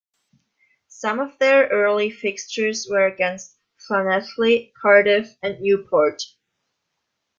Some 0.87 1.19
of 1.19 1.37
their 1.37 1.67
early 1.67 2.09
fixtures 2.09 2.87
were 2.89 3.05
against 3.05 3.55
Llanelli, 3.87 4.73
Cardiff 4.73 5.37
and 5.43 5.61
Newport. 5.61 6.23